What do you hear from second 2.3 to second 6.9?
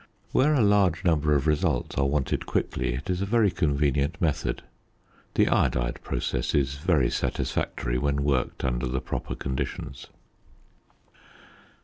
quickly it is a very convenient method. The iodide process is